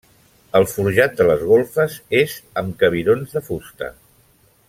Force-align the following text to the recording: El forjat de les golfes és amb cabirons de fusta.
El 0.59 0.63
forjat 0.71 1.13
de 1.19 1.27
les 1.27 1.43
golfes 1.51 1.99
és 2.21 2.35
amb 2.63 2.75
cabirons 2.81 3.37
de 3.39 3.45
fusta. 3.51 3.93